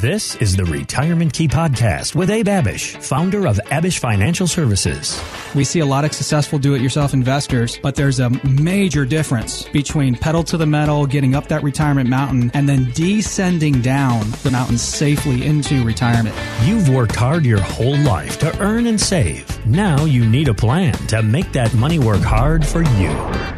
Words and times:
This 0.00 0.34
is 0.36 0.56
the 0.56 0.64
Retirement 0.64 1.34
Key 1.34 1.46
Podcast 1.46 2.14
with 2.14 2.30
Abe 2.30 2.46
Abish, 2.46 2.96
founder 3.02 3.46
of 3.46 3.58
Abish 3.66 3.98
Financial 3.98 4.46
Services. 4.46 5.22
We 5.54 5.62
see 5.62 5.80
a 5.80 5.84
lot 5.84 6.06
of 6.06 6.14
successful 6.14 6.58
do 6.58 6.74
it 6.74 6.80
yourself 6.80 7.12
investors, 7.12 7.78
but 7.82 7.96
there's 7.96 8.18
a 8.18 8.30
major 8.46 9.04
difference 9.04 9.64
between 9.64 10.14
pedal 10.14 10.42
to 10.44 10.56
the 10.56 10.64
metal, 10.64 11.06
getting 11.06 11.34
up 11.34 11.48
that 11.48 11.62
retirement 11.62 12.08
mountain, 12.08 12.50
and 12.54 12.66
then 12.66 12.90
descending 12.92 13.82
down 13.82 14.30
the 14.42 14.50
mountain 14.50 14.78
safely 14.78 15.44
into 15.44 15.84
retirement. 15.84 16.34
You've 16.64 16.88
worked 16.88 17.16
hard 17.16 17.44
your 17.44 17.60
whole 17.60 17.98
life 17.98 18.38
to 18.38 18.58
earn 18.58 18.86
and 18.86 18.98
save. 18.98 19.66
Now 19.66 20.06
you 20.06 20.24
need 20.24 20.48
a 20.48 20.54
plan 20.54 20.94
to 21.08 21.22
make 21.22 21.52
that 21.52 21.74
money 21.74 21.98
work 21.98 22.22
hard 22.22 22.66
for 22.66 22.80
you. 22.80 23.10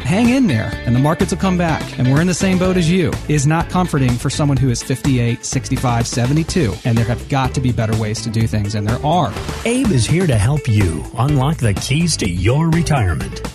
Hang 0.03 0.27
in 0.27 0.47
there, 0.47 0.73
and 0.85 0.93
the 0.93 0.99
markets 0.99 1.31
will 1.31 1.39
come 1.39 1.57
back, 1.57 1.97
and 1.97 2.11
we're 2.11 2.19
in 2.19 2.27
the 2.27 2.33
same 2.33 2.59
boat 2.59 2.75
as 2.75 2.91
you. 2.91 3.13
Is 3.29 3.47
not 3.47 3.69
comforting 3.69 4.11
for 4.11 4.29
someone 4.29 4.57
who 4.57 4.69
is 4.69 4.83
58, 4.83 5.45
65, 5.45 6.05
72, 6.33 6.73
and 6.85 6.97
there 6.97 7.05
have 7.05 7.29
got 7.29 7.53
to 7.53 7.61
be 7.61 7.71
better 7.71 7.95
ways 8.01 8.21
to 8.23 8.29
do 8.29 8.47
things, 8.47 8.73
and 8.73 8.87
there 8.87 9.03
are. 9.05 9.31
Abe 9.65 9.91
is 9.91 10.07
here 10.07 10.25
to 10.25 10.35
help 10.35 10.67
you 10.67 11.05
unlock 11.15 11.57
the 11.57 11.75
keys 11.75 12.17
to 12.17 12.27
your 12.27 12.71
retirement. 12.71 13.52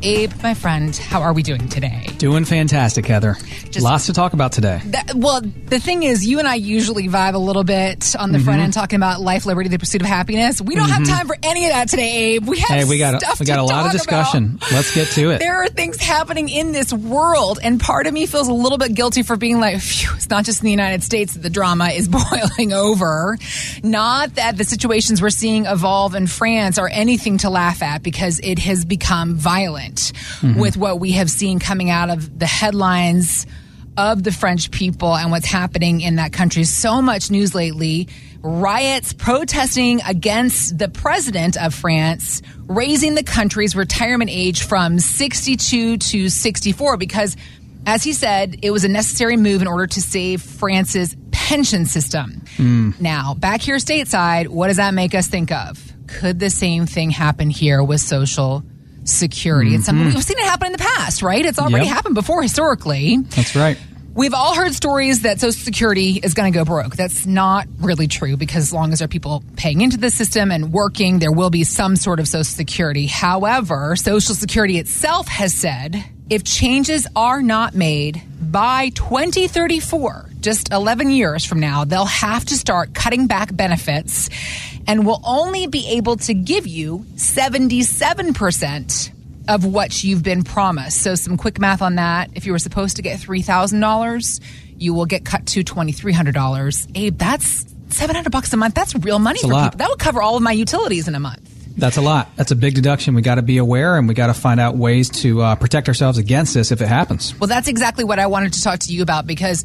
Abe, 0.00 0.32
my 0.44 0.54
friend, 0.54 0.94
how 0.94 1.22
are 1.22 1.32
we 1.32 1.42
doing 1.42 1.68
today? 1.68 2.06
Doing 2.18 2.44
fantastic, 2.44 3.04
Heather. 3.06 3.36
Just- 3.70 3.80
Lots 3.80 4.06
to 4.06 4.12
talk 4.12 4.32
about 4.32 4.52
today. 4.52 4.80
That, 4.86 5.14
well, 5.14 5.40
the 5.40 5.80
thing 5.80 6.04
is, 6.04 6.24
you 6.24 6.38
and 6.38 6.46
I 6.46 6.54
usually 6.54 7.08
vibe 7.08 7.34
a 7.34 7.38
little 7.38 7.64
bit 7.64 8.14
on 8.16 8.30
the 8.30 8.38
front 8.38 8.58
mm-hmm. 8.58 8.64
end 8.64 8.72
talking 8.74 8.96
about 8.96 9.20
life, 9.20 9.44
liberty, 9.44 9.68
the 9.68 9.78
pursuit 9.78 10.00
of 10.00 10.06
happiness. 10.06 10.60
We 10.60 10.76
don't 10.76 10.88
have 10.88 11.02
mm-hmm. 11.02 11.12
time 11.12 11.26
for 11.26 11.36
any 11.42 11.66
of 11.66 11.72
that 11.72 11.88
today, 11.88 12.34
Abe. 12.34 12.46
We 12.46 12.58
have 12.58 12.68
Hey, 12.68 12.84
we 12.84 12.98
got 12.98 13.14
a, 13.14 13.18
stuff 13.18 13.40
we 13.40 13.46
got 13.46 13.58
a 13.58 13.64
lot 13.64 13.86
of 13.86 13.92
discussion. 13.92 14.56
about. 14.56 14.72
Let's 14.72 14.94
get 14.94 15.08
to 15.08 15.30
it. 15.30 15.38
There 15.38 15.62
are 15.62 15.68
things 15.68 16.00
happening 16.00 16.48
in 16.48 16.70
this 16.70 16.92
world, 16.92 17.58
and 17.60 17.80
part 17.80 18.06
of 18.06 18.12
me 18.12 18.26
feels 18.26 18.46
a 18.46 18.54
little 18.54 18.78
bit 18.78 18.94
guilty 18.94 19.24
for 19.24 19.36
being 19.36 19.58
like, 19.58 19.80
Phew, 19.80 20.10
it's 20.14 20.30
not 20.30 20.44
just 20.44 20.60
in 20.60 20.66
the 20.66 20.70
United 20.70 21.02
States 21.02 21.34
that 21.34 21.40
the 21.40 21.50
drama 21.50 21.86
is 21.88 22.08
boiling 22.30 22.72
over. 22.72 23.36
Not 23.82 24.36
that 24.36 24.56
the 24.56 24.64
situations 24.64 25.20
we're 25.20 25.30
seeing 25.30 25.66
evolve 25.66 26.14
in 26.14 26.28
France 26.28 26.78
are 26.78 26.88
anything 26.88 27.38
to 27.38 27.50
laugh 27.50 27.82
at 27.82 28.02
because 28.04 28.38
it 28.44 28.60
has 28.60 28.84
become 28.84 29.34
violent 29.34 29.87
with 30.56 30.76
what 30.76 31.00
we 31.00 31.12
have 31.12 31.30
seen 31.30 31.58
coming 31.58 31.90
out 31.90 32.10
of 32.10 32.38
the 32.38 32.46
headlines 32.46 33.46
of 33.98 34.22
the 34.22 34.30
French 34.30 34.70
people 34.70 35.14
and 35.14 35.32
what's 35.32 35.46
happening 35.46 36.00
in 36.00 36.16
that 36.16 36.32
country. 36.32 36.62
So 36.64 37.02
much 37.02 37.30
news 37.30 37.54
lately. 37.54 38.08
Riots 38.40 39.12
protesting 39.12 40.00
against 40.06 40.78
the 40.78 40.88
president 40.88 41.60
of 41.60 41.74
France, 41.74 42.40
raising 42.68 43.16
the 43.16 43.24
country's 43.24 43.74
retirement 43.74 44.30
age 44.30 44.62
from 44.62 45.00
62 45.00 45.96
to 45.98 46.28
64 46.28 46.96
because, 46.96 47.36
as 47.84 48.04
he 48.04 48.12
said, 48.12 48.60
it 48.62 48.70
was 48.70 48.84
a 48.84 48.88
necessary 48.88 49.36
move 49.36 49.60
in 49.60 49.66
order 49.66 49.88
to 49.88 50.00
save 50.00 50.40
France's 50.40 51.16
pension 51.32 51.84
system. 51.84 52.44
Hmm. 52.56 52.90
Now, 53.00 53.34
back 53.34 53.60
here 53.60 53.76
stateside, 53.76 54.46
what 54.46 54.68
does 54.68 54.76
that 54.76 54.94
make 54.94 55.16
us 55.16 55.26
think 55.26 55.50
of? 55.50 55.92
Could 56.06 56.38
the 56.38 56.50
same 56.50 56.86
thing 56.86 57.10
happen 57.10 57.50
here 57.50 57.82
with 57.82 58.00
social 58.00 58.62
security? 59.08 59.74
It's 59.74 59.86
something 59.86 60.06
mm-hmm. 60.06 60.14
we've 60.14 60.24
seen 60.24 60.38
it 60.38 60.44
happen 60.44 60.66
in 60.66 60.72
the 60.72 60.78
past, 60.78 61.22
right? 61.22 61.44
It's 61.44 61.58
already 61.58 61.86
Yep. 61.86 61.94
happened 61.94 62.14
before 62.14 62.42
historically. 62.42 63.16
That's 63.16 63.54
right. 63.56 63.78
We've 64.14 64.34
all 64.34 64.54
heard 64.54 64.74
stories 64.74 65.22
that 65.22 65.38
Social 65.38 65.52
Security 65.52 66.18
is 66.20 66.34
going 66.34 66.52
to 66.52 66.58
go 66.58 66.64
broke. 66.64 66.96
That's 66.96 67.24
not 67.24 67.68
really 67.78 68.08
true 68.08 68.36
because 68.36 68.64
as 68.64 68.72
long 68.72 68.92
as 68.92 68.98
there 68.98 69.04
are 69.04 69.08
people 69.08 69.44
paying 69.56 69.80
into 69.80 69.96
the 69.96 70.10
system 70.10 70.50
and 70.50 70.72
working, 70.72 71.20
there 71.20 71.30
will 71.30 71.50
be 71.50 71.62
some 71.62 71.94
sort 71.94 72.18
of 72.18 72.26
Social 72.26 72.42
Security. 72.42 73.06
However, 73.06 73.94
Social 73.94 74.34
Security 74.34 74.78
itself 74.78 75.28
has 75.28 75.54
said 75.54 76.02
if 76.30 76.42
changes 76.42 77.06
are 77.14 77.42
not 77.42 77.76
made 77.76 78.20
by 78.40 78.88
2034, 78.90 80.30
just 80.40 80.72
11 80.72 81.10
years 81.10 81.44
from 81.44 81.60
now, 81.60 81.84
they'll 81.84 82.04
have 82.04 82.44
to 82.46 82.54
start 82.56 82.94
cutting 82.94 83.28
back 83.28 83.54
benefits 83.54 84.28
and 84.88 85.06
will 85.06 85.20
only 85.22 85.68
be 85.68 85.86
able 85.90 86.16
to 86.16 86.34
give 86.34 86.66
you 86.66 87.04
77% 87.14 89.12
of 89.46 89.64
what 89.64 90.02
you've 90.02 90.24
been 90.24 90.42
promised. 90.42 91.02
So, 91.02 91.14
some 91.14 91.36
quick 91.36 91.60
math 91.60 91.82
on 91.82 91.94
that. 91.96 92.30
If 92.34 92.46
you 92.46 92.52
were 92.52 92.58
supposed 92.58 92.96
to 92.96 93.02
get 93.02 93.20
$3,000, 93.20 94.40
you 94.78 94.94
will 94.94 95.06
get 95.06 95.24
cut 95.24 95.46
to 95.46 95.62
$2,300. 95.62 96.90
Abe, 96.94 97.16
that's 97.16 97.66
700 97.90 98.30
bucks 98.30 98.52
a 98.52 98.56
month. 98.56 98.74
That's 98.74 98.94
real 98.96 99.18
money 99.18 99.40
a 99.40 99.42
for 99.42 99.48
people. 99.48 99.78
That 99.78 99.90
would 99.90 99.98
cover 99.98 100.22
all 100.22 100.36
of 100.36 100.42
my 100.42 100.52
utilities 100.52 101.06
in 101.06 101.14
a 101.14 101.20
month. 101.20 101.44
That's 101.76 101.96
a 101.96 102.02
lot. 102.02 102.28
That's 102.34 102.50
a 102.50 102.56
big 102.56 102.74
deduction. 102.74 103.14
We 103.14 103.22
got 103.22 103.36
to 103.36 103.42
be 103.42 103.58
aware 103.58 103.96
and 103.96 104.08
we 104.08 104.14
got 104.14 104.26
to 104.26 104.34
find 104.34 104.58
out 104.58 104.76
ways 104.76 105.10
to 105.22 105.40
uh, 105.42 105.54
protect 105.54 105.86
ourselves 105.86 106.18
against 106.18 106.52
this 106.52 106.72
if 106.72 106.82
it 106.82 106.88
happens. 106.88 107.38
Well, 107.38 107.46
that's 107.46 107.68
exactly 107.68 108.02
what 108.02 108.18
I 108.18 108.26
wanted 108.26 108.54
to 108.54 108.62
talk 108.62 108.80
to 108.80 108.92
you 108.92 109.02
about 109.02 109.28
because 109.28 109.62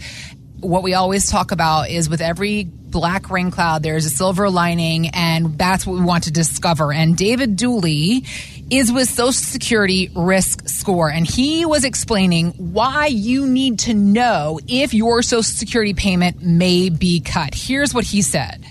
what 0.64 0.84
we 0.84 0.94
always 0.94 1.30
talk 1.30 1.52
about 1.52 1.90
is 1.90 2.10
with 2.10 2.22
every 2.22 2.64
black 2.64 3.30
rain 3.30 3.52
cloud, 3.52 3.84
there's 3.84 4.06
a 4.06 4.10
silver 4.10 4.50
lining, 4.50 5.10
and 5.10 5.58
that's 5.58 5.86
what 5.86 5.94
we 5.98 6.02
want 6.06 6.26
to 6.26 6.32
discover. 6.32 6.94
And 6.94 7.18
David 7.18 7.56
Dooley 7.56 8.24
is 8.70 8.92
with 8.92 9.10
Social 9.10 9.34
Security 9.34 10.10
Risk 10.16 10.68
Score, 10.68 11.10
and 11.10 11.28
he 11.30 11.66
was 11.66 11.84
explaining 11.84 12.52
why 12.52 13.08
you 13.08 13.46
need 13.46 13.80
to 13.80 13.94
know 13.94 14.60
if 14.68 14.94
your 14.94 15.22
Social 15.22 15.44
Security 15.44 15.94
payment 15.94 16.42
may 16.42 16.90
be 16.90 17.20
cut. 17.20 17.54
Here's 17.54 17.94
what 17.94 18.06
he 18.06 18.22
said. 18.22 18.66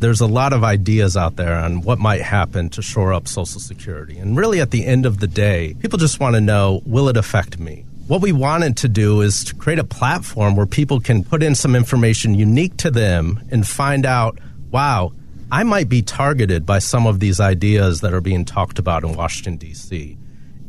there's 0.00 0.20
a 0.20 0.26
lot 0.26 0.52
of 0.52 0.62
ideas 0.62 1.16
out 1.16 1.36
there 1.36 1.56
on 1.56 1.80
what 1.82 1.98
might 1.98 2.22
happen 2.22 2.68
to 2.70 2.82
shore 2.82 3.12
up 3.12 3.26
Social 3.26 3.60
Security. 3.60 4.18
And 4.18 4.36
really, 4.36 4.60
at 4.60 4.70
the 4.70 4.84
end 4.84 5.06
of 5.06 5.18
the 5.18 5.26
day, 5.26 5.74
people 5.80 5.98
just 5.98 6.20
want 6.20 6.34
to 6.36 6.40
know 6.40 6.82
will 6.86 7.08
it 7.08 7.16
affect 7.16 7.58
me? 7.58 7.84
What 8.08 8.22
we 8.22 8.32
wanted 8.32 8.78
to 8.78 8.88
do 8.88 9.20
is 9.20 9.44
to 9.44 9.54
create 9.54 9.78
a 9.78 9.84
platform 9.84 10.56
where 10.56 10.64
people 10.64 10.98
can 10.98 11.22
put 11.22 11.42
in 11.42 11.54
some 11.54 11.76
information 11.76 12.34
unique 12.34 12.78
to 12.78 12.90
them 12.90 13.46
and 13.50 13.68
find 13.68 14.06
out, 14.06 14.38
wow, 14.70 15.12
I 15.52 15.62
might 15.62 15.90
be 15.90 16.00
targeted 16.00 16.64
by 16.64 16.78
some 16.78 17.06
of 17.06 17.20
these 17.20 17.38
ideas 17.38 18.00
that 18.00 18.14
are 18.14 18.22
being 18.22 18.46
talked 18.46 18.78
about 18.78 19.04
in 19.04 19.14
Washington, 19.14 19.58
D.C. 19.58 20.16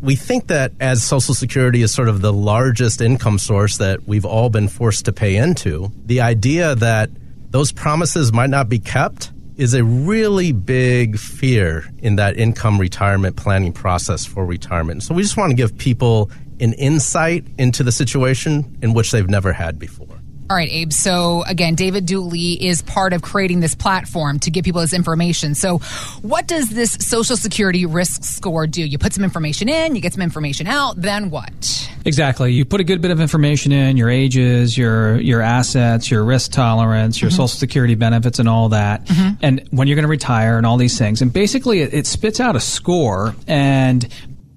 We 0.01 0.17
think 0.17 0.47
that 0.47 0.73
as 0.81 1.01
Social 1.01 1.33
Security 1.33 1.81
is 1.81 1.93
sort 1.93 2.09
of 2.09 2.19
the 2.19 2.33
largest 2.33 2.99
income 2.99 3.39
source 3.39 3.77
that 3.77 4.05
we've 4.05 4.25
all 4.25 4.49
been 4.49 4.67
forced 4.67 5.05
to 5.05 5.13
pay 5.13 5.37
into, 5.37 5.93
the 6.07 6.19
idea 6.19 6.75
that 6.75 7.09
those 7.51 7.71
promises 7.71 8.33
might 8.33 8.49
not 8.49 8.67
be 8.67 8.79
kept 8.79 9.31
is 9.55 9.73
a 9.73 9.83
really 9.85 10.51
big 10.51 11.17
fear 11.17 11.89
in 11.99 12.17
that 12.17 12.37
income 12.37 12.77
retirement 12.77 13.37
planning 13.37 13.71
process 13.71 14.25
for 14.25 14.45
retirement. 14.45 15.03
So 15.03 15.13
we 15.13 15.21
just 15.21 15.37
want 15.37 15.51
to 15.51 15.55
give 15.55 15.77
people 15.77 16.29
an 16.59 16.73
insight 16.73 17.45
into 17.57 17.83
the 17.83 17.91
situation 17.91 18.77
in 18.81 18.93
which 18.93 19.11
they've 19.11 19.29
never 19.29 19.53
had 19.53 19.79
before. 19.79 20.19
All 20.49 20.55
right, 20.55 20.71
Abe. 20.71 20.91
So 20.91 21.43
again, 21.43 21.75
David 21.75 22.07
Dooley 22.07 22.53
is 22.53 22.81
part 22.81 23.13
of 23.13 23.21
creating 23.21 23.59
this 23.59 23.75
platform 23.75 24.39
to 24.39 24.49
give 24.49 24.65
people 24.65 24.81
this 24.81 24.93
information. 24.93 25.53
So, 25.53 25.77
what 26.23 26.47
does 26.47 26.69
this 26.69 26.93
Social 26.93 27.37
Security 27.37 27.85
risk 27.85 28.23
score 28.23 28.65
do? 28.65 28.83
You 28.83 28.97
put 28.97 29.13
some 29.13 29.23
information 29.23 29.69
in, 29.69 29.95
you 29.95 30.01
get 30.01 30.13
some 30.13 30.23
information 30.23 30.65
out, 30.65 30.99
then 30.99 31.29
what? 31.29 31.87
Exactly. 32.03 32.51
You 32.51 32.65
put 32.65 32.81
a 32.81 32.83
good 32.83 32.99
bit 32.99 33.11
of 33.11 33.21
information 33.21 33.71
in 33.71 33.95
your 33.95 34.09
ages, 34.09 34.75
your 34.75 35.19
your 35.19 35.41
assets, 35.41 36.09
your 36.09 36.23
risk 36.23 36.51
tolerance, 36.51 37.21
your 37.21 37.29
mm-hmm. 37.29 37.35
social 37.35 37.47
security 37.59 37.93
benefits, 37.93 38.39
and 38.39 38.49
all 38.49 38.69
that, 38.69 39.05
mm-hmm. 39.05 39.35
and 39.43 39.67
when 39.69 39.87
you're 39.87 39.95
going 39.95 40.01
to 40.01 40.09
retire, 40.09 40.57
and 40.57 40.65
all 40.65 40.77
these 40.77 40.97
things. 40.97 41.21
And 41.21 41.31
basically, 41.31 41.81
it, 41.81 41.93
it 41.93 42.07
spits 42.07 42.39
out 42.39 42.55
a 42.55 42.59
score, 42.59 43.35
and 43.45 44.07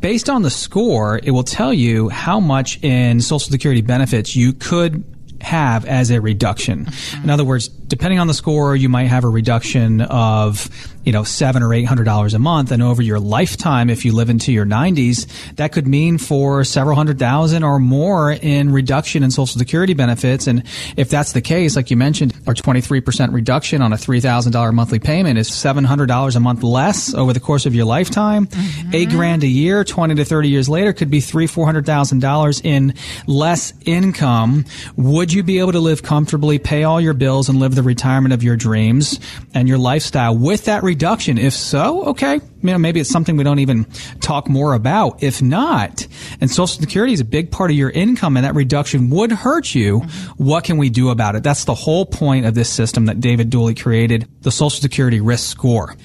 based 0.02 0.28
on 0.28 0.42
the 0.42 0.50
score, 0.50 1.18
it 1.22 1.30
will 1.30 1.44
tell 1.44 1.72
you 1.72 2.10
how 2.10 2.40
much 2.40 2.82
in 2.82 3.20
social 3.20 3.50
security 3.50 3.80
benefits 3.80 4.36
you 4.36 4.52
could 4.52 5.02
have 5.40 5.84
as 5.86 6.10
a 6.10 6.20
reduction. 6.20 6.86
In 7.22 7.30
other 7.30 7.44
words, 7.44 7.68
depending 7.92 8.18
on 8.18 8.26
the 8.26 8.32
score, 8.32 8.74
you 8.74 8.88
might 8.88 9.08
have 9.08 9.22
a 9.22 9.28
reduction 9.28 10.00
of, 10.00 10.66
you 11.04 11.12
know, 11.12 11.24
seven 11.24 11.62
or 11.62 11.74
eight 11.74 11.84
hundred 11.84 12.04
dollars 12.04 12.32
a 12.32 12.38
month. 12.38 12.70
And 12.70 12.82
over 12.82 13.02
your 13.02 13.20
lifetime, 13.20 13.90
if 13.90 14.06
you 14.06 14.14
live 14.14 14.30
into 14.30 14.50
your 14.50 14.64
nineties, 14.64 15.26
that 15.56 15.72
could 15.72 15.86
mean 15.86 16.16
for 16.16 16.64
several 16.64 16.96
hundred 16.96 17.18
thousand 17.18 17.64
or 17.64 17.78
more 17.78 18.32
in 18.32 18.72
reduction 18.72 19.22
in 19.22 19.30
social 19.30 19.58
security 19.58 19.92
benefits. 19.92 20.46
And 20.46 20.62
if 20.96 21.10
that's 21.10 21.32
the 21.32 21.42
case, 21.42 21.76
like 21.76 21.90
you 21.90 21.98
mentioned, 21.98 22.32
our 22.46 22.54
23% 22.54 23.30
reduction 23.34 23.82
on 23.82 23.92
a 23.92 23.96
$3,000 23.96 24.72
monthly 24.72 24.98
payment 24.98 25.38
is 25.38 25.50
$700 25.50 26.36
a 26.36 26.40
month 26.40 26.62
less 26.62 27.12
over 27.12 27.34
the 27.34 27.40
course 27.40 27.66
of 27.66 27.74
your 27.74 27.84
lifetime. 27.84 28.46
Mm-hmm. 28.46 28.94
Eight 28.94 29.10
grand 29.10 29.44
a 29.44 29.48
year, 29.48 29.84
20 29.84 30.14
to 30.14 30.24
30 30.24 30.48
years 30.48 30.66
later 30.66 30.94
could 30.94 31.10
be 31.10 31.20
three, 31.20 31.46
$400,000 31.46 32.64
in 32.64 32.94
less 33.26 33.74
income. 33.84 34.64
Would 34.96 35.30
you 35.34 35.42
be 35.42 35.58
able 35.58 35.72
to 35.72 35.80
live 35.80 36.02
comfortably, 36.02 36.58
pay 36.58 36.84
all 36.84 36.98
your 36.98 37.12
bills 37.12 37.50
and 37.50 37.58
live 37.58 37.74
the 37.74 37.81
retirement 37.82 38.32
of 38.32 38.42
your 38.42 38.56
dreams 38.56 39.20
and 39.54 39.68
your 39.68 39.78
lifestyle 39.78 40.36
with 40.36 40.66
that 40.66 40.82
reduction? 40.82 41.38
If 41.38 41.52
so, 41.52 42.04
okay. 42.06 42.34
You 42.34 42.70
know, 42.70 42.78
maybe 42.78 43.00
it's 43.00 43.10
something 43.10 43.36
we 43.36 43.44
don't 43.44 43.58
even 43.58 43.86
talk 44.20 44.48
more 44.48 44.74
about. 44.74 45.22
If 45.22 45.42
not, 45.42 46.06
and 46.40 46.50
social 46.50 46.80
security 46.80 47.12
is 47.12 47.20
a 47.20 47.24
big 47.24 47.50
part 47.50 47.70
of 47.70 47.76
your 47.76 47.90
income 47.90 48.36
and 48.36 48.46
that 48.46 48.54
reduction 48.54 49.10
would 49.10 49.32
hurt 49.32 49.74
you, 49.74 50.00
what 50.36 50.64
can 50.64 50.78
we 50.78 50.90
do 50.90 51.10
about 51.10 51.34
it? 51.34 51.42
That's 51.42 51.64
the 51.64 51.74
whole 51.74 52.06
point 52.06 52.46
of 52.46 52.54
this 52.54 52.70
system 52.70 53.06
that 53.06 53.20
David 53.20 53.50
Dooley 53.50 53.74
created, 53.74 54.28
the 54.42 54.52
social 54.52 54.80
security 54.80 55.20
risk 55.20 55.50
score. 55.50 55.96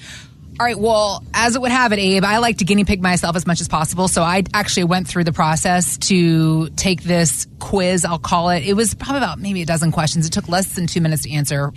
All 0.60 0.66
right. 0.66 0.78
Well, 0.78 1.22
as 1.34 1.54
it 1.54 1.62
would 1.62 1.70
have 1.70 1.92
it, 1.92 2.00
Abe, 2.00 2.24
I 2.24 2.38
like 2.38 2.58
to 2.58 2.64
guinea 2.64 2.84
pig 2.84 3.00
myself 3.00 3.36
as 3.36 3.46
much 3.46 3.60
as 3.60 3.68
possible. 3.68 4.08
So 4.08 4.22
I 4.22 4.42
actually 4.52 4.84
went 4.84 5.06
through 5.06 5.22
the 5.22 5.32
process 5.32 5.96
to 6.08 6.68
take 6.70 7.04
this 7.04 7.46
quiz, 7.60 8.04
I'll 8.04 8.18
call 8.18 8.50
it. 8.50 8.64
It 8.64 8.74
was 8.74 8.94
probably 8.94 9.18
about 9.18 9.38
maybe 9.38 9.62
a 9.62 9.66
dozen 9.66 9.92
questions. 9.92 10.26
It 10.26 10.32
took 10.32 10.48
less 10.48 10.74
than 10.74 10.88
two 10.88 11.00
minutes 11.00 11.22
to 11.22 11.30
answer. 11.30 11.72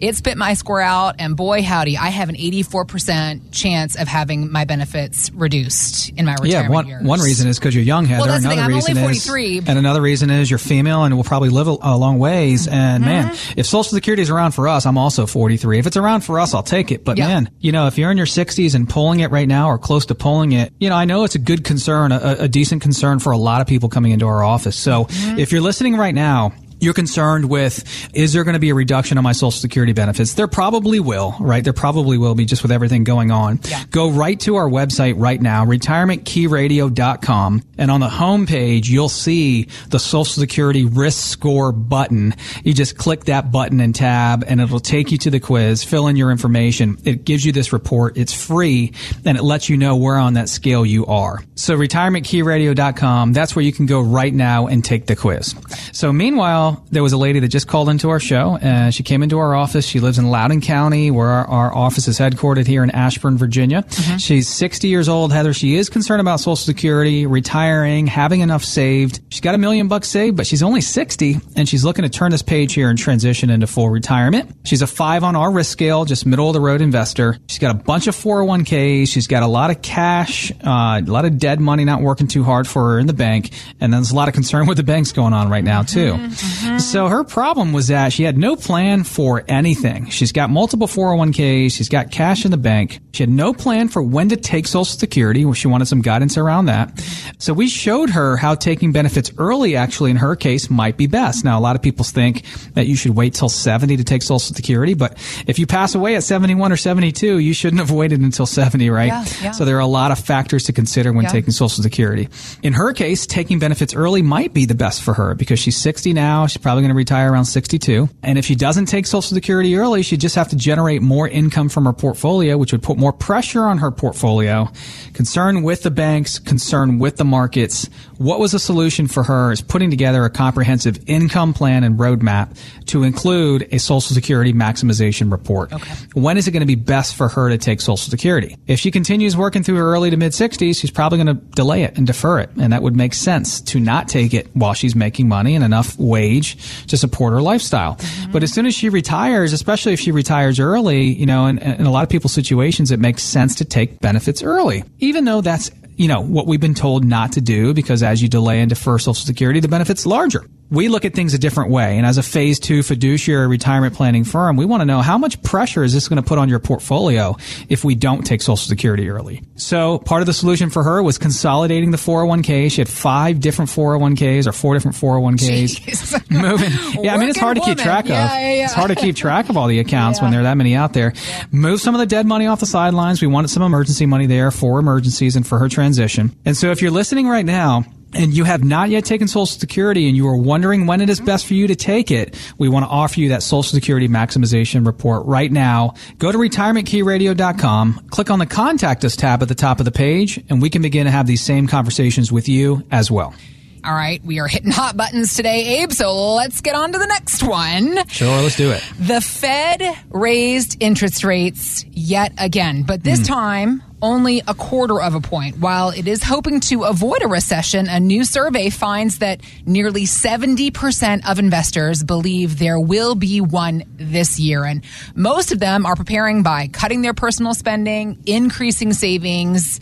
It 0.00 0.16
spit 0.16 0.38
my 0.38 0.54
score 0.54 0.80
out, 0.80 1.16
and 1.18 1.36
boy, 1.36 1.62
howdy, 1.62 1.98
I 1.98 2.08
have 2.08 2.30
an 2.30 2.34
84% 2.36 3.52
chance 3.52 4.00
of 4.00 4.08
having 4.08 4.50
my 4.50 4.64
benefits 4.64 5.30
reduced 5.32 6.08
in 6.16 6.24
my 6.24 6.32
retirement 6.40 6.50
Yeah, 6.50 6.68
one, 6.70 6.86
years. 6.86 7.02
one 7.02 7.20
reason 7.20 7.48
is 7.48 7.58
because 7.58 7.74
you're 7.74 7.84
young, 7.84 8.06
Heather. 8.06 8.26
thing, 8.38 8.44
another 8.46 8.60
I'm 8.62 8.72
only 8.72 8.74
reason 8.76 8.94
43. 8.96 9.58
is, 9.58 9.68
and 9.68 9.78
another 9.78 10.00
reason 10.00 10.30
is 10.30 10.48
you're 10.50 10.58
female 10.58 11.04
and 11.04 11.14
will 11.16 11.24
probably 11.24 11.50
live 11.50 11.68
a, 11.68 11.76
a 11.82 11.96
long 11.98 12.18
ways. 12.18 12.66
And 12.66 13.04
man, 13.04 13.20
Mm-hmm. 13.30 13.60
if 13.60 13.66
Social 13.66 13.84
Security 13.84 14.22
is 14.22 14.30
around 14.30 14.52
for 14.52 14.68
us, 14.68 14.86
I'm 14.86 14.96
also 14.96 15.26
43. 15.26 15.78
If 15.78 15.86
it's 15.86 15.96
around 15.98 16.22
for 16.22 16.40
us, 16.40 16.54
I'll 16.54 16.62
take 16.62 16.90
it. 16.90 17.04
But 17.04 17.18
Yeah. 17.18 17.28
man, 17.28 17.50
you 17.60 17.70
know, 17.72 17.86
if 17.86 17.98
you're 17.98 18.10
in 18.10 18.16
your 18.16 18.26
60s 18.26 18.74
and 18.74 18.88
pulling 18.88 19.20
it 19.20 19.30
right 19.30 19.46
now 19.48 19.68
or 19.68 19.78
close 19.78 20.06
to 20.06 20.14
pulling 20.14 20.52
it, 20.52 20.72
you 20.80 20.88
know, 20.88 20.96
I 20.96 21.04
know 21.04 21.24
it's 21.24 21.34
a 21.34 21.38
good 21.38 21.62
concern, 21.64 22.12
a, 22.12 22.36
a 22.40 22.48
decent 22.48 22.80
concern 22.80 23.18
for 23.18 23.32
a 23.32 23.38
lot 23.38 23.60
of 23.60 23.66
people 23.66 23.88
coming 23.90 24.12
into 24.12 24.26
our 24.26 24.42
office. 24.42 24.76
So 24.76 25.04
Mm-hmm. 25.04 25.38
if 25.38 25.52
you're 25.52 25.60
listening 25.60 25.96
right 25.96 26.14
now, 26.14 26.52
you're 26.80 26.94
concerned 26.94 27.48
with 27.48 27.84
is 28.14 28.32
there 28.32 28.44
going 28.44 28.54
to 28.54 28.60
be 28.60 28.70
a 28.70 28.74
reduction 28.74 29.18
on 29.18 29.24
my 29.24 29.32
social 29.32 29.50
security 29.50 29.92
benefits? 29.92 30.34
There 30.34 30.48
probably 30.48 31.00
will 31.00 31.36
right? 31.40 31.62
There 31.62 31.72
probably 31.72 32.18
will 32.18 32.34
be 32.34 32.44
just 32.44 32.62
with 32.62 32.72
everything 32.72 33.04
going 33.04 33.30
on. 33.30 33.60
Yeah. 33.68 33.84
go 33.90 34.10
right 34.10 34.38
to 34.40 34.56
our 34.56 34.68
website 34.68 35.14
right 35.16 35.40
now 35.40 35.64
retirementkeyradio.com 35.64 37.62
and 37.78 37.90
on 37.90 38.00
the 38.00 38.08
home 38.08 38.46
page 38.46 38.88
you'll 38.88 39.08
see 39.08 39.68
the 39.88 39.98
social 39.98 40.40
security 40.40 40.84
risk 40.84 41.30
score 41.30 41.72
button. 41.72 42.34
You 42.64 42.74
just 42.74 42.96
click 42.96 43.24
that 43.24 43.52
button 43.52 43.80
and 43.80 43.94
tab 43.94 44.44
and 44.46 44.60
it'll 44.60 44.80
take 44.80 45.12
you 45.12 45.18
to 45.18 45.30
the 45.30 45.40
quiz 45.40 45.84
fill 45.84 46.06
in 46.06 46.16
your 46.16 46.30
information. 46.30 46.98
It 47.04 47.24
gives 47.24 47.44
you 47.44 47.52
this 47.52 47.72
report. 47.72 48.16
It's 48.16 48.32
free 48.32 48.92
and 49.24 49.36
it 49.36 49.42
lets 49.42 49.68
you 49.68 49.76
know 49.76 49.96
where 49.96 50.16
on 50.16 50.34
that 50.34 50.48
scale 50.48 50.86
you 50.86 51.06
are. 51.06 51.42
So 51.54 51.76
retirementkeyradio.com 51.76 53.32
that's 53.32 53.56
where 53.56 53.64
you 53.64 53.72
can 53.72 53.86
go 53.86 54.00
right 54.00 54.32
now 54.32 54.66
and 54.66 54.84
take 54.84 55.06
the 55.06 55.16
quiz. 55.16 55.54
So 55.92 56.12
meanwhile 56.12 56.69
there 56.90 57.02
was 57.02 57.12
a 57.12 57.16
lady 57.16 57.40
that 57.40 57.48
just 57.48 57.66
called 57.68 57.88
into 57.88 58.10
our 58.10 58.20
show. 58.20 58.58
And 58.60 58.94
she 58.94 59.02
came 59.02 59.22
into 59.22 59.38
our 59.38 59.54
office. 59.54 59.86
She 59.86 60.00
lives 60.00 60.18
in 60.18 60.30
loudoun 60.30 60.60
county 60.60 61.10
where 61.10 61.28
our, 61.28 61.46
our 61.46 61.74
office 61.74 62.08
is 62.08 62.18
headquartered 62.18 62.66
here 62.66 62.82
in 62.82 62.90
ashburn 62.90 63.38
virginia. 63.38 63.82
Mm-hmm. 63.82 64.16
She's 64.16 64.48
60 64.48 64.88
years 64.88 65.08
old 65.08 65.32
heather. 65.32 65.52
She 65.52 65.76
is 65.76 65.88
concerned 65.88 66.20
about 66.20 66.40
social 66.40 66.56
security 66.56 67.26
retiring 67.26 68.06
having 68.06 68.40
enough 68.40 68.64
saved. 68.64 69.20
She's 69.28 69.40
got 69.40 69.54
a 69.54 69.58
million 69.58 69.88
bucks 69.88 70.08
saved 70.08 70.36
but 70.36 70.46
she's 70.46 70.62
only 70.62 70.80
60 70.80 71.36
and 71.56 71.68
she's 71.68 71.84
looking 71.84 72.02
to 72.02 72.08
turn 72.08 72.30
this 72.30 72.42
page 72.42 72.72
here 72.74 72.88
and 72.88 72.98
transition 72.98 73.50
into 73.50 73.66
full 73.66 73.90
retirement. 73.90 74.50
She's 74.64 74.82
a 74.82 74.86
five 74.86 75.24
on 75.24 75.36
our 75.36 75.50
risk 75.50 75.72
scale 75.72 76.04
just 76.04 76.26
middle 76.26 76.48
of 76.48 76.54
the 76.54 76.60
road 76.60 76.80
investor. 76.80 77.38
She's 77.46 77.58
got 77.58 77.70
a 77.74 77.78
bunch 77.78 78.06
of 78.06 78.14
401ks 78.14 79.08
she's 79.08 79.26
got 79.26 79.42
a 79.42 79.46
lot 79.46 79.70
of 79.70 79.82
cash 79.82 80.50
uh, 80.64 81.00
a 81.00 81.10
lot 81.10 81.24
of 81.24 81.38
dead 81.38 81.60
money 81.60 81.84
not 81.84 82.00
working 82.00 82.26
too 82.26 82.44
hard 82.44 82.66
for 82.66 82.90
her 82.90 82.98
in 82.98 83.06
the 83.06 83.12
bank 83.12 83.50
and 83.80 83.92
there's 83.92 84.10
a 84.10 84.14
lot 84.14 84.28
of 84.28 84.34
concern 84.34 84.66
with 84.66 84.76
the 84.76 84.82
banks 84.82 85.12
going 85.12 85.32
on 85.32 85.48
right 85.48 85.64
now 85.64 85.82
too 85.82 86.14
mm-hmm. 86.14 86.59
Mm-hmm. 86.60 86.78
so 86.78 87.08
her 87.08 87.24
problem 87.24 87.72
was 87.72 87.88
that 87.88 88.12
she 88.12 88.22
had 88.22 88.36
no 88.36 88.56
plan 88.56 89.04
for 89.04 89.42
anything. 89.48 90.08
She's 90.10 90.32
got 90.32 90.50
multiple 90.50 90.86
401ks. 90.86 91.72
She's 91.72 91.88
got 91.88 92.10
cash 92.10 92.44
in 92.44 92.50
the 92.50 92.56
bank. 92.56 93.00
She 93.12 93.22
had 93.22 93.30
no 93.30 93.52
plan 93.52 93.88
for 93.88 94.02
when 94.02 94.28
to 94.28 94.36
take 94.36 94.66
Social 94.66 94.84
Security. 94.84 95.50
She 95.54 95.68
wanted 95.68 95.86
some 95.86 96.00
guidance 96.02 96.36
around 96.36 96.66
that. 96.66 96.98
So 97.38 97.52
we 97.52 97.68
showed 97.68 98.10
her 98.10 98.36
how 98.36 98.54
taking 98.54 98.92
benefits 98.92 99.32
early, 99.38 99.74
actually, 99.76 100.10
in 100.10 100.16
her 100.18 100.36
case, 100.36 100.70
might 100.70 100.96
be 100.96 101.06
best. 101.06 101.44
Now, 101.44 101.58
a 101.58 101.62
lot 101.62 101.76
of 101.76 101.82
people 101.82 102.04
think 102.04 102.44
that 102.74 102.86
you 102.86 102.94
should 102.96 103.14
wait 103.16 103.34
till 103.34 103.48
70 103.48 103.96
to 103.96 104.04
take 104.04 104.22
Social 104.22 104.38
Security, 104.38 104.94
but 104.94 105.16
if 105.46 105.58
you 105.58 105.66
pass 105.66 105.94
away 105.94 106.14
at 106.16 106.22
71 106.22 106.70
or 106.72 106.76
72, 106.76 107.38
you 107.38 107.52
shouldn't 107.54 107.80
have 107.80 107.90
waited 107.90 108.20
until 108.20 108.46
70, 108.46 108.90
right? 108.90 109.06
Yeah, 109.08 109.24
yeah. 109.42 109.50
So 109.52 109.64
there 109.64 109.76
are 109.76 109.80
a 109.80 109.86
lot 109.86 110.10
of 110.12 110.18
factors 110.18 110.64
to 110.64 110.72
consider 110.72 111.12
when 111.12 111.24
Yeah. 111.24 111.30
taking 111.32 111.50
Social 111.52 111.82
Security. 111.82 112.28
In 112.62 112.74
her 112.74 112.92
case, 112.92 113.26
taking 113.26 113.58
benefits 113.58 113.94
early 113.94 114.22
might 114.22 114.54
be 114.54 114.64
the 114.66 114.74
best 114.74 115.02
for 115.02 115.14
her 115.14 115.34
because 115.34 115.58
she's 115.58 115.76
60 115.76 116.12
now. 116.12 116.46
She's 116.50 116.62
probably 116.62 116.82
going 116.82 116.90
to 116.90 116.96
retire 116.96 117.32
around 117.32 117.46
62. 117.46 118.08
And 118.22 118.38
if 118.38 118.44
she 118.44 118.54
doesn't 118.54 118.86
take 118.86 119.06
Social 119.06 119.34
Security 119.34 119.76
early, 119.76 120.02
she'd 120.02 120.20
just 120.20 120.34
have 120.34 120.48
to 120.48 120.56
generate 120.56 121.02
more 121.02 121.28
income 121.28 121.68
from 121.68 121.84
her 121.84 121.92
portfolio, 121.92 122.56
which 122.56 122.72
would 122.72 122.82
put 122.82 122.98
more 122.98 123.12
pressure 123.12 123.62
on 123.62 123.78
her 123.78 123.90
portfolio. 123.90 124.68
Concern 125.12 125.62
with 125.62 125.82
the 125.82 125.90
banks, 125.90 126.38
concern 126.38 126.98
with 126.98 127.16
the 127.16 127.24
markets. 127.24 127.88
What 128.18 128.40
was 128.40 128.52
the 128.52 128.58
solution 128.58 129.06
for 129.06 129.22
her 129.22 129.52
is 129.52 129.62
putting 129.62 129.90
together 129.90 130.24
a 130.24 130.30
comprehensive 130.30 130.98
income 131.06 131.54
plan 131.54 131.84
and 131.84 131.98
roadmap 131.98 132.56
to 132.86 133.04
include 133.04 133.68
a 133.72 133.78
Social 133.78 134.00
Security 134.00 134.52
maximization 134.52 135.30
report. 135.30 135.72
Okay. 135.72 135.94
When 136.14 136.36
is 136.36 136.48
it 136.48 136.50
going 136.50 136.60
to 136.60 136.66
be 136.66 136.74
best 136.74 137.14
for 137.14 137.28
her 137.28 137.48
to 137.48 137.58
take 137.58 137.80
Social 137.80 137.96
Security? 137.96 138.56
If 138.66 138.80
she 138.80 138.90
continues 138.90 139.36
working 139.36 139.62
through 139.62 139.76
her 139.76 139.92
early 139.92 140.10
to 140.10 140.16
mid 140.16 140.32
60s, 140.32 140.80
she's 140.80 140.90
probably 140.90 141.22
going 141.22 141.38
to 141.38 141.44
delay 141.54 141.84
it 141.84 141.96
and 141.96 142.06
defer 142.06 142.40
it. 142.40 142.50
And 142.58 142.72
that 142.72 142.82
would 142.82 142.96
make 142.96 143.14
sense 143.14 143.60
to 143.62 143.80
not 143.80 144.08
take 144.08 144.34
it 144.34 144.48
while 144.54 144.74
she's 144.74 144.94
making 144.94 145.28
money 145.28 145.54
and 145.54 145.64
enough 145.64 145.98
wage 145.98 146.39
to 146.42 146.96
support 146.96 147.32
her 147.32 147.42
lifestyle. 147.42 147.98
But 148.32 148.42
as 148.42 148.52
soon 148.52 148.66
as 148.66 148.74
she 148.74 148.88
retires, 148.88 149.52
especially 149.52 149.92
if 149.92 150.00
she 150.00 150.12
retires 150.12 150.60
early, 150.60 151.04
you 151.04 151.26
know, 151.26 151.46
in, 151.46 151.58
in 151.58 151.86
a 151.86 151.90
lot 151.90 152.02
of 152.02 152.08
people's 152.08 152.32
situations, 152.32 152.90
it 152.90 153.00
makes 153.00 153.22
sense 153.22 153.54
to 153.56 153.64
take 153.64 154.00
benefits 154.00 154.42
early, 154.42 154.84
even 154.98 155.24
though 155.24 155.40
that's 155.40 155.70
you 155.96 156.08
know, 156.08 156.22
what 156.22 156.46
we've 156.46 156.60
been 156.60 156.74
told 156.74 157.04
not 157.04 157.32
to 157.32 157.42
do 157.42 157.74
because 157.74 158.02
as 158.02 158.22
you 158.22 158.28
delay 158.28 158.60
and 158.60 158.70
defer 158.70 158.98
Social 158.98 159.12
Security, 159.12 159.60
the 159.60 159.68
benefit's 159.68 160.06
larger. 160.06 160.46
We 160.70 160.88
look 160.88 161.04
at 161.04 161.14
things 161.14 161.34
a 161.34 161.38
different 161.38 161.70
way. 161.70 161.96
And 161.96 162.06
as 162.06 162.18
a 162.18 162.22
phase 162.22 162.60
two 162.60 162.82
fiduciary 162.82 163.46
retirement 163.46 163.94
planning 163.94 164.24
firm, 164.24 164.56
we 164.56 164.64
want 164.64 164.80
to 164.80 164.84
know 164.84 165.00
how 165.00 165.18
much 165.18 165.42
pressure 165.42 165.82
is 165.82 165.92
this 165.92 166.08
going 166.08 166.22
to 166.22 166.26
put 166.26 166.38
on 166.38 166.48
your 166.48 166.58
portfolio 166.58 167.36
if 167.68 167.84
we 167.84 167.94
don't 167.94 168.22
take 168.22 168.42
Social 168.42 168.56
Security 168.56 169.08
early. 169.08 169.42
So 169.56 169.98
part 169.98 170.22
of 170.22 170.26
the 170.26 170.32
solution 170.32 170.70
for 170.70 170.82
her 170.82 171.02
was 171.02 171.18
consolidating 171.18 171.90
the 171.90 171.96
401k. 171.96 172.70
She 172.70 172.80
had 172.80 172.88
five 172.88 173.40
different 173.40 173.70
401ks 173.70 174.46
or 174.46 174.52
four 174.52 174.74
different 174.74 174.96
401ks. 174.96 175.80
Jeez. 175.80 176.30
Moving. 176.30 177.04
Yeah, 177.04 177.14
I 177.14 177.18
mean, 177.18 177.28
it's 177.28 177.38
hard 177.38 177.56
to 177.56 177.62
keep 177.62 177.78
track 177.78 178.04
of. 178.04 178.10
Yeah, 178.10 178.38
yeah, 178.38 178.54
yeah. 178.54 178.64
It's 178.64 178.74
hard 178.74 178.90
to 178.90 178.96
keep 178.96 179.16
track 179.16 179.48
of 179.48 179.56
all 179.56 179.66
the 179.66 179.80
accounts 179.80 180.20
when 180.22 180.30
there 180.30 180.40
are 180.40 180.44
that 180.44 180.56
many 180.56 180.74
out 180.74 180.92
there. 180.92 181.12
Move 181.50 181.80
some 181.80 181.94
of 181.94 181.98
the 181.98 182.06
dead 182.06 182.26
money 182.26 182.46
off 182.46 182.60
the 182.60 182.66
sidelines. 182.66 183.20
We 183.20 183.26
wanted 183.28 183.48
some 183.48 183.62
emergency 183.62 184.06
money 184.06 184.26
there 184.26 184.50
for 184.50 184.78
emergencies 184.78 185.36
and 185.36 185.46
for 185.46 185.58
her 185.58 185.68
transition. 185.68 186.34
And 186.44 186.56
so 186.56 186.70
if 186.70 186.82
you're 186.82 186.90
listening 186.90 187.28
right 187.28 187.44
now, 187.44 187.84
and 188.14 188.34
you 188.34 188.44
have 188.44 188.64
not 188.64 188.90
yet 188.90 189.04
taken 189.04 189.28
Social 189.28 189.46
Security 189.46 190.08
and 190.08 190.16
you 190.16 190.26
are 190.28 190.36
wondering 190.36 190.86
when 190.86 191.00
it 191.00 191.08
is 191.10 191.20
best 191.20 191.46
for 191.46 191.54
you 191.54 191.66
to 191.68 191.76
take 191.76 192.10
it, 192.10 192.36
we 192.58 192.68
want 192.68 192.84
to 192.84 192.90
offer 192.90 193.20
you 193.20 193.30
that 193.30 193.42
Social 193.42 193.62
Security 193.62 194.08
maximization 194.08 194.86
report 194.86 195.26
right 195.26 195.50
now. 195.50 195.94
Go 196.18 196.32
to 196.32 196.38
retirementkeyradio.com, 196.38 198.06
click 198.10 198.30
on 198.30 198.38
the 198.38 198.46
contact 198.46 199.04
us 199.04 199.16
tab 199.16 199.42
at 199.42 199.48
the 199.48 199.54
top 199.54 199.78
of 199.78 199.84
the 199.84 199.92
page, 199.92 200.42
and 200.48 200.60
we 200.60 200.70
can 200.70 200.82
begin 200.82 201.04
to 201.06 201.10
have 201.10 201.26
these 201.26 201.42
same 201.42 201.66
conversations 201.66 202.32
with 202.32 202.48
you 202.48 202.84
as 202.90 203.10
well. 203.10 203.34
All 203.82 203.94
right, 203.94 204.22
we 204.24 204.40
are 204.40 204.46
hitting 204.46 204.70
hot 204.70 204.96
buttons 204.96 205.34
today, 205.34 205.80
Abe. 205.80 205.92
So 205.92 206.34
let's 206.34 206.60
get 206.60 206.74
on 206.74 206.92
to 206.92 206.98
the 206.98 207.06
next 207.06 207.42
one. 207.42 208.06
Sure, 208.08 208.42
let's 208.42 208.56
do 208.56 208.70
it. 208.70 208.82
The 208.98 209.22
Fed 209.22 209.82
raised 210.10 210.76
interest 210.80 211.24
rates 211.24 211.84
yet 211.90 212.32
again, 212.36 212.82
but 212.82 213.02
this 213.02 213.20
hmm. 213.20 213.24
time 213.24 213.82
only 214.02 214.42
a 214.46 214.54
quarter 214.54 215.00
of 215.00 215.14
a 215.14 215.20
point. 215.20 215.58
While 215.58 215.90
it 215.90 216.06
is 216.06 216.22
hoping 216.22 216.60
to 216.60 216.84
avoid 216.84 217.22
a 217.22 217.28
recession, 217.28 217.88
a 217.88 218.00
new 218.00 218.24
survey 218.24 218.70
finds 218.70 219.18
that 219.18 219.40
nearly 219.66 220.04
70% 220.04 221.28
of 221.30 221.38
investors 221.38 222.02
believe 222.02 222.58
there 222.58 222.80
will 222.80 223.14
be 223.14 223.40
one 223.40 223.84
this 223.96 224.38
year. 224.38 224.64
And 224.64 224.82
most 225.14 225.52
of 225.52 225.58
them 225.58 225.86
are 225.86 225.96
preparing 225.96 226.42
by 226.42 226.68
cutting 226.68 227.02
their 227.02 227.14
personal 227.14 227.54
spending, 227.54 228.22
increasing 228.26 228.92
savings, 228.92 229.80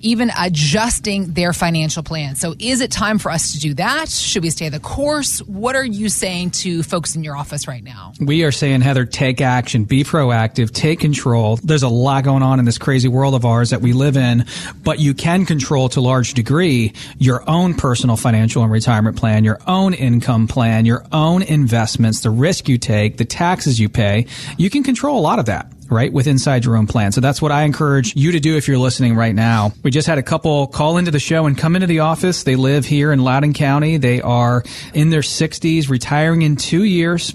even 0.00 0.30
adjusting 0.38 1.32
their 1.32 1.52
financial 1.52 2.02
plan. 2.02 2.36
So 2.36 2.54
is 2.58 2.80
it 2.80 2.90
time 2.90 3.18
for 3.18 3.30
us 3.30 3.52
to 3.52 3.60
do 3.60 3.74
that? 3.74 4.08
Should 4.08 4.42
we 4.42 4.50
stay 4.50 4.68
the 4.68 4.80
course? 4.80 5.40
What 5.40 5.76
are 5.76 5.84
you 5.84 6.08
saying 6.08 6.50
to 6.50 6.82
folks 6.82 7.16
in 7.16 7.24
your 7.24 7.36
office 7.36 7.68
right 7.68 7.82
now? 7.82 8.12
We 8.20 8.44
are 8.44 8.52
saying, 8.52 8.80
Heather, 8.80 9.04
take 9.04 9.40
action, 9.40 9.84
be 9.84 10.04
proactive, 10.04 10.72
take 10.72 11.00
control. 11.00 11.56
There's 11.56 11.82
a 11.82 11.88
lot 11.88 12.24
going 12.24 12.42
on 12.42 12.58
in 12.58 12.64
this 12.64 12.78
crazy 12.78 13.08
world 13.08 13.34
of 13.34 13.44
ours 13.44 13.70
that 13.70 13.80
we 13.80 13.92
live 13.92 14.16
in, 14.16 14.46
but 14.82 14.98
you 14.98 15.14
can 15.14 15.46
control 15.46 15.88
to 15.90 16.00
a 16.00 16.02
large 16.02 16.34
degree 16.34 16.92
your 17.18 17.48
own 17.48 17.74
personal 17.74 18.16
financial 18.16 18.62
and 18.62 18.72
retirement 18.72 19.16
plan, 19.16 19.44
your 19.44 19.60
own 19.66 19.94
income 19.94 20.48
plan, 20.48 20.84
your 20.86 21.04
own 21.12 21.42
investments, 21.42 22.20
the 22.20 22.30
risk 22.30 22.68
you 22.68 22.78
take, 22.78 23.16
the 23.16 23.24
taxes 23.24 23.78
you 23.78 23.88
pay. 23.88 24.26
You 24.56 24.70
can 24.70 24.82
control 24.82 25.18
a 25.18 25.20
lot 25.20 25.38
of 25.38 25.46
that 25.46 25.70
right? 25.90 26.12
With 26.12 26.26
inside 26.26 26.64
your 26.64 26.76
own 26.76 26.86
plan. 26.86 27.12
So 27.12 27.20
that's 27.20 27.42
what 27.42 27.52
I 27.52 27.62
encourage 27.62 28.14
you 28.16 28.32
to 28.32 28.40
do 28.40 28.56
if 28.56 28.68
you're 28.68 28.78
listening 28.78 29.16
right 29.16 29.34
now. 29.34 29.72
We 29.82 29.90
just 29.90 30.06
had 30.06 30.18
a 30.18 30.22
couple 30.22 30.66
call 30.68 30.96
into 30.96 31.10
the 31.10 31.18
show 31.18 31.46
and 31.46 31.56
come 31.56 31.74
into 31.74 31.86
the 31.86 32.00
office. 32.00 32.44
They 32.44 32.56
live 32.56 32.84
here 32.84 33.12
in 33.12 33.20
Loudoun 33.22 33.52
County. 33.54 33.96
They 33.96 34.20
are 34.20 34.62
in 34.94 35.10
their 35.10 35.20
60s, 35.20 35.88
retiring 35.88 36.42
in 36.42 36.56
two 36.56 36.84
years, 36.84 37.34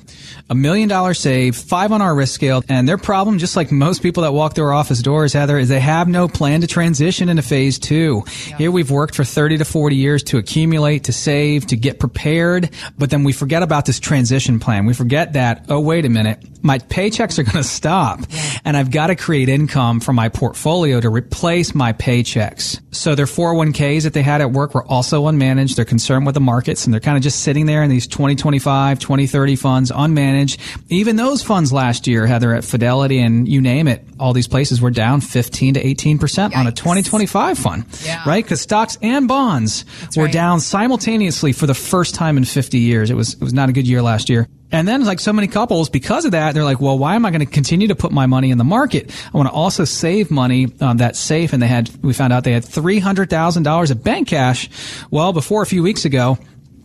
a 0.50 0.55
million 0.55 0.89
dollars 0.89 1.19
saved, 1.19 1.57
five 1.57 1.91
on 1.91 2.01
our 2.01 2.15
risk 2.15 2.33
scale. 2.35 2.63
And 2.69 2.88
their 2.88 2.97
problem, 2.97 3.38
just 3.39 3.55
like 3.55 3.71
most 3.71 4.01
people 4.01 4.24
that 4.24 4.33
walk 4.33 4.55
through 4.55 4.65
our 4.65 4.74
office 4.74 5.01
doors, 5.01 5.33
Heather, 5.33 5.57
is 5.57 5.69
they 5.69 5.79
have 5.79 6.07
no 6.07 6.27
plan 6.27 6.62
to 6.62 6.67
transition 6.67 7.29
into 7.29 7.41
phase 7.41 7.79
two. 7.79 8.24
Here 8.57 8.71
we've 8.71 8.91
worked 8.91 9.15
for 9.15 9.24
30 9.24 9.57
to 9.59 9.65
40 9.65 9.95
years 9.95 10.24
to 10.24 10.38
accumulate, 10.38 11.05
to 11.05 11.13
save, 11.13 11.67
to 11.67 11.75
get 11.75 12.00
prepared. 12.00 12.69
But 12.97 13.09
then 13.09 13.24
we 13.24 13.33
forget 13.33 13.63
about 13.63 13.85
this 13.85 14.00
transition 14.00 14.59
plan. 14.59 14.85
We 14.85 14.93
forget 14.93 15.33
that, 15.33 15.65
oh, 15.69 15.79
wait 15.79 16.05
a 16.05 16.09
minute. 16.09 16.39
my 16.62 16.79
paychecks 16.79 17.38
are 17.39 17.43
going 17.43 17.57
to 17.57 17.63
stop 17.63 18.19
and 18.64 18.75
I've 18.78 18.92
got 18.92 19.08
to 19.08 19.16
create 19.16 19.50
income 19.50 20.00
from 20.00 20.16
my 20.16 20.30
portfolio 20.30 21.00
to 21.00 21.10
replace 21.10 21.75
my 21.75 21.94
paychecks. 21.94 22.80
So 22.96 23.16
their 23.16 23.25
401ks 23.25 24.04
that 24.04 24.14
they 24.14 24.22
had 24.24 24.42
at 24.42 24.52
work 24.52 24.74
were 24.74 24.86
also 24.86 25.25
unmanaged. 25.25 25.75
They're 25.75 25.86
concerned 25.86 26.25
with 26.25 26.36
the 26.36 26.42
markets 26.42 26.86
and 26.86 26.94
they're 26.94 27.00
kind 27.02 27.18
of 27.18 27.24
just 27.24 27.42
sitting 27.42 27.66
there 27.66 27.84
in 27.84 27.90
these 27.90 28.08
2025, 28.08 29.00
2030 29.00 29.56
funds 29.56 29.92
unmanaged. 29.92 30.58
Even 30.90 31.16
those 31.16 31.44
funds 31.44 31.72
last 31.74 32.08
year, 32.08 32.25
Heather, 32.25 32.54
at 32.54 32.64
Fidelity 32.64 33.20
and 33.20 33.48
you 33.48 33.62
name 33.62 33.88
it, 33.88 34.06
all 34.20 34.34
these 34.34 34.48
places 34.48 34.82
were 34.82 34.92
down 34.92 35.22
15 35.22 35.75
to 35.75 35.84
18% 35.84 36.56
on 36.56 36.68
a 36.68 36.72
2025 36.72 37.58
fund, 37.58 37.86
Yeah. 38.04 38.24
right? 38.25 38.44
Because 38.44 38.62
stocks 38.62 38.98
and 39.02 39.28
bonds 39.28 39.86
were 40.16 40.25
right. 40.25 40.34
down 40.34 40.60
simultaneously 40.60 41.52
for 41.52 41.68
the 41.68 41.74
first 41.74 42.16
time 42.16 42.38
in 42.38 42.46
50 42.46 42.78
years. 42.80 43.10
It 43.10 43.16
was, 43.16 43.34
it 43.34 43.42
was 43.42 43.54
not 43.54 43.70
a 43.70 43.74
good 43.74 43.88
year 43.88 44.02
last 44.02 44.30
year. 44.30 44.48
And 44.72 44.88
then, 44.88 45.06
like 45.06 45.20
so 45.20 45.32
many 45.32 45.48
couples, 45.48 45.90
because 45.90 46.25
of 46.25 46.32
that, 46.32 46.54
they're 46.54 46.64
like, 46.64 46.82
well, 46.82 46.98
why 46.98 47.16
am 47.16 47.25
I 47.25 47.30
going 47.30 47.40
to 47.40 47.46
continue 47.46 47.88
to 47.90 47.96
put 47.96 48.12
my 48.12 48.25
money 48.25 48.50
in 48.50 48.58
the 48.58 48.64
market? 48.64 49.12
I 49.34 49.38
want 49.38 49.48
to 49.48 49.54
also 49.54 49.86
save 49.86 50.32
money 50.32 50.68
on 50.82 50.98
that 50.98 51.16
safe. 51.16 51.54
And 51.54 51.62
they 51.62 51.68
had, 51.68 51.90
we 52.04 52.14
found 52.14 52.34
out 52.34 52.44
they 52.44 52.52
had 52.52 52.66
$300,000 52.86 53.92
of 53.92 54.04
bank 54.04 54.27
cash. 54.27 54.70
Well, 55.12 55.34
before 55.34 55.62
a 55.62 55.65
few 55.65 55.84
weeks 55.84 56.06
ago, 56.06 56.38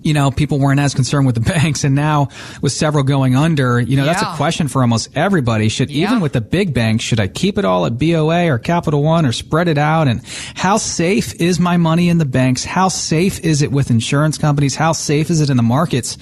you 0.02 0.14
know, 0.14 0.30
people 0.30 0.59
weren't 0.59 0.80
as 0.80 0.95
concerned 0.95 1.26
with 1.26 1.35
the 1.35 1.40
banks. 1.52 1.85
And 1.85 1.95
now 1.95 2.28
with 2.62 2.73
several 2.73 3.04
going 3.04 3.37
under, 3.37 3.78
you 3.78 3.99
know, 3.99 4.07
that's 4.07 4.23
a 4.23 4.35
question 4.37 4.66
for 4.69 4.80
almost 4.80 5.14
everybody. 5.14 5.69
Should, 5.69 5.90
Yeah. 5.90 6.07
even 6.09 6.21
with 6.21 6.33
the 6.33 6.40
big 6.40 6.73
banks, 6.73 7.04
should 7.04 7.21
I 7.21 7.28
keep 7.28 7.59
it 7.59 7.66
all 7.66 7.85
at 7.85 7.99
BOA 7.99 8.49
or 8.49 8.59
Capital 8.59 9.02
One 9.02 9.26
or 9.26 9.33
spread 9.33 9.69
it 9.69 9.76
out? 9.76 10.09
And 10.09 10.23
how 10.54 10.78
safe 10.78 11.35
is 11.35 11.61
my 11.61 11.76
money 11.76 12.09
in 12.09 12.16
the 12.16 12.25
banks? 12.25 12.64
How 12.64 12.88
safe 12.88 13.40
is 13.40 13.61
it 13.61 13.73
with 13.73 13.90
insurance 13.90 14.38
companies? 14.38 14.75
How 14.75 14.92
safe 14.92 15.28
is 15.28 15.42
it 15.42 15.50
in 15.50 15.59
the 15.59 15.62
markets? 15.62 16.16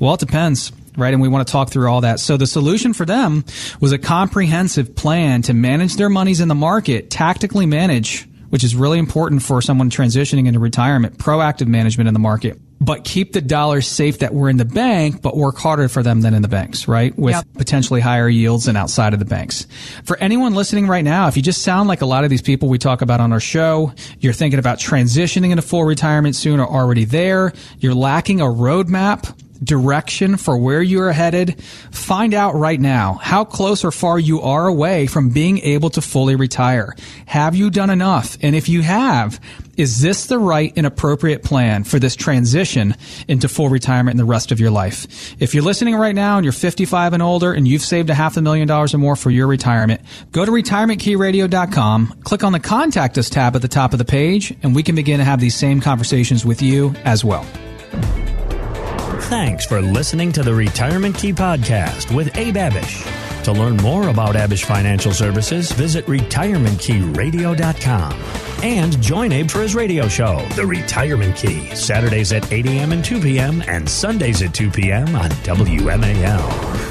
Well, 0.00 0.14
it 0.14 0.20
depends. 0.20 0.72
Right. 0.96 1.12
And 1.14 1.22
we 1.22 1.28
want 1.28 1.46
to 1.46 1.52
talk 1.52 1.70
through 1.70 1.88
all 1.88 2.00
that. 2.00 2.18
So 2.18 2.36
the 2.36 2.48
solution 2.48 2.92
for 2.94 3.06
them 3.06 3.44
was 3.80 3.92
a 3.92 3.98
comprehensive 3.98 4.96
plan 4.96 5.42
to 5.42 5.54
manage 5.54 5.94
their 5.94 6.08
monies 6.10 6.40
in 6.40 6.48
the 6.48 6.54
market, 6.56 7.10
tactically 7.10 7.64
manage, 7.64 8.28
which 8.50 8.62
is 8.62 8.76
really 8.76 8.98
important 8.98 9.42
for 9.42 9.62
someone 9.62 9.90
transitioning 9.90 10.46
into 10.46 10.60
retirement, 10.60 11.18
proactive 11.18 11.66
management 11.66 12.06
in 12.08 12.14
the 12.14 12.20
market. 12.20 12.58
But 12.82 13.04
keep 13.04 13.34
the 13.34 13.42
dollars 13.42 13.86
safe 13.86 14.20
that 14.20 14.32
were 14.32 14.48
in 14.48 14.56
the 14.56 14.64
bank, 14.64 15.20
but 15.20 15.36
work 15.36 15.58
harder 15.58 15.86
for 15.88 16.02
them 16.02 16.22
than 16.22 16.32
in 16.32 16.40
the 16.40 16.48
banks, 16.48 16.88
right? 16.88 17.16
With 17.18 17.34
Yep. 17.34 17.46
potentially 17.58 18.00
higher 18.00 18.28
yields 18.28 18.64
than 18.64 18.74
outside 18.76 19.12
of 19.12 19.18
the 19.18 19.26
banks. 19.26 19.66
For 20.04 20.16
anyone 20.16 20.54
listening 20.54 20.86
right 20.86 21.04
now, 21.04 21.28
if 21.28 21.36
you 21.36 21.42
just 21.42 21.60
sound 21.60 21.88
like 21.88 22.00
a 22.00 22.06
lot 22.06 22.24
of 22.24 22.30
these 22.30 22.40
people 22.40 22.70
we 22.70 22.78
talk 22.78 23.02
about 23.02 23.20
on 23.20 23.32
our 23.32 23.40
show, 23.40 23.92
you're 24.20 24.32
thinking 24.32 24.58
about 24.58 24.78
transitioning 24.78 25.50
into 25.50 25.62
full 25.62 25.84
retirement 25.84 26.36
soon 26.36 26.58
or 26.58 26.66
already 26.66 27.04
there, 27.04 27.52
you're 27.80 27.94
lacking 27.94 28.40
a 28.40 28.44
roadmap, 28.46 29.30
direction 29.62 30.36
for 30.36 30.56
where 30.56 30.82
you're 30.82 31.12
headed, 31.12 31.62
find 31.90 32.34
out 32.34 32.54
right 32.54 32.80
now 32.80 33.14
how 33.14 33.44
close 33.44 33.84
or 33.84 33.92
far 33.92 34.18
you 34.18 34.40
are 34.40 34.66
away 34.66 35.06
from 35.06 35.30
being 35.30 35.58
able 35.58 35.90
to 35.90 36.00
fully 36.00 36.36
retire. 36.36 36.94
Have 37.26 37.54
you 37.54 37.70
done 37.70 37.90
enough? 37.90 38.36
And 38.42 38.56
if 38.56 38.68
you 38.68 38.82
have, 38.82 39.40
is 39.76 40.02
this 40.02 40.26
the 40.26 40.38
right 40.38 40.72
and 40.76 40.86
appropriate 40.86 41.42
plan 41.42 41.84
for 41.84 41.98
this 41.98 42.14
transition 42.14 42.94
into 43.28 43.48
full 43.48 43.68
retirement 43.68 44.12
in 44.12 44.18
the 44.18 44.24
rest 44.24 44.52
of 44.52 44.60
your 44.60 44.70
life? 44.70 45.34
If 45.40 45.54
you're 45.54 45.62
listening 45.62 45.94
right 45.94 46.14
now 46.14 46.36
and 46.36 46.44
you're 46.44 46.52
55 46.52 47.14
and 47.14 47.22
older 47.22 47.52
and 47.52 47.66
you've 47.66 47.82
saved 47.82 48.10
a 48.10 48.14
half 48.14 48.36
a 48.36 48.42
million 48.42 48.68
dollars 48.68 48.92
or 48.92 48.98
more 48.98 49.16
for 49.16 49.30
your 49.30 49.46
retirement, 49.46 50.02
go 50.32 50.44
to 50.44 50.50
retirementkeyradio.com, 50.50 52.20
click 52.24 52.44
on 52.44 52.52
the 52.52 52.60
contact 52.60 53.16
us 53.16 53.30
tab 53.30 53.56
at 53.56 53.62
the 53.62 53.68
top 53.68 53.92
of 53.92 53.98
the 53.98 54.04
page, 54.04 54.54
and 54.62 54.74
we 54.74 54.82
can 54.82 54.94
begin 54.94 55.18
to 55.18 55.24
have 55.24 55.40
these 55.40 55.54
same 55.54 55.80
conversations 55.80 56.44
with 56.44 56.60
you 56.60 56.94
as 57.04 57.24
well. 57.24 57.46
Thanks 59.28 59.64
for 59.66 59.80
listening 59.80 60.32
to 60.32 60.42
the 60.42 60.52
Retirement 60.52 61.16
Key 61.16 61.32
Podcast 61.32 62.12
with 62.14 62.36
Abe 62.36 62.56
Abish. 62.56 63.44
To 63.44 63.52
learn 63.52 63.76
more 63.76 64.08
about 64.08 64.34
Abish 64.34 64.64
Financial 64.64 65.12
Services, 65.12 65.70
visit 65.72 66.04
retirementkeyradio.com 66.06 68.12
and 68.62 69.00
join 69.00 69.32
Abe 69.32 69.48
for 69.48 69.62
his 69.62 69.74
radio 69.74 70.06
show, 70.08 70.44
The 70.56 70.66
Retirement 70.66 71.36
Key, 71.36 71.74
Saturdays 71.74 72.32
at 72.32 72.52
8 72.52 72.66
a.m. 72.66 72.92
and 72.92 73.02
2 73.04 73.20
p.m. 73.20 73.62
and 73.68 73.88
Sundays 73.88 74.42
at 74.42 74.52
2 74.52 74.70
p.m. 74.70 75.14
on 75.14 75.30
WMAL. 75.30 76.89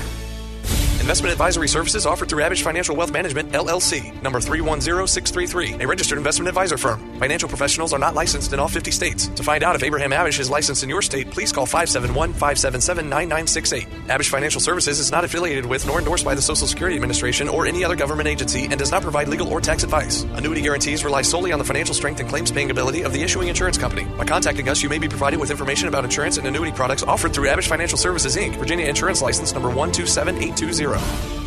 Investment 1.09 1.31
advisory 1.31 1.67
services 1.67 2.05
offered 2.05 2.29
through 2.29 2.43
Abish 2.43 2.61
Financial 2.61 2.95
Wealth 2.95 3.11
Management, 3.11 3.51
LLC, 3.51 4.13
number 4.21 4.39
310633, 4.39 5.83
a 5.83 5.87
registered 5.87 6.19
investment 6.19 6.47
advisor 6.47 6.77
firm. 6.77 6.99
Financial 7.17 7.49
professionals 7.49 7.93
are 7.93 7.97
not 7.97 8.13
licensed 8.13 8.53
in 8.53 8.59
all 8.59 8.67
50 8.67 8.91
states. 8.91 9.25
To 9.29 9.41
find 9.41 9.63
out 9.63 9.75
if 9.75 9.81
Abraham 9.81 10.11
Abish 10.11 10.39
is 10.39 10.51
licensed 10.51 10.83
in 10.83 10.89
your 10.89 11.01
state, 11.01 11.31
please 11.31 11.51
call 11.51 11.65
571 11.65 12.33
577 12.33 13.09
9968. 13.09 13.87
Abish 14.07 14.29
Financial 14.29 14.61
Services 14.61 14.99
is 14.99 15.11
not 15.11 15.23
affiliated 15.23 15.65
with 15.65 15.83
nor 15.87 15.97
endorsed 15.97 16.23
by 16.23 16.35
the 16.35 16.43
Social 16.43 16.67
Security 16.67 16.95
Administration 16.95 17.49
or 17.49 17.65
any 17.65 17.83
other 17.83 17.95
government 17.95 18.29
agency 18.29 18.65
and 18.65 18.77
does 18.77 18.91
not 18.91 19.01
provide 19.01 19.29
legal 19.29 19.47
or 19.47 19.59
tax 19.59 19.81
advice. 19.81 20.21
Annuity 20.35 20.61
guarantees 20.61 21.03
rely 21.03 21.23
solely 21.23 21.51
on 21.51 21.57
the 21.57 21.65
financial 21.65 21.95
strength 21.95 22.19
and 22.19 22.29
claims 22.29 22.51
paying 22.51 22.69
ability 22.69 23.01
of 23.01 23.13
the 23.13 23.23
issuing 23.23 23.47
insurance 23.47 23.79
company. 23.79 24.05
By 24.15 24.25
contacting 24.25 24.69
us, 24.69 24.83
you 24.83 24.89
may 24.89 24.99
be 24.99 25.09
provided 25.09 25.39
with 25.39 25.49
information 25.49 25.87
about 25.87 26.03
insurance 26.03 26.37
and 26.37 26.45
annuity 26.45 26.71
products 26.71 27.01
offered 27.01 27.33
through 27.33 27.47
Abish 27.47 27.67
Financial 27.67 27.97
Services, 27.97 28.37
Inc., 28.37 28.57
Virginia 28.57 28.85
Insurance 28.85 29.23
License 29.23 29.53
number 29.53 29.69
127820. 29.69 30.98
Zero. 30.99 31.38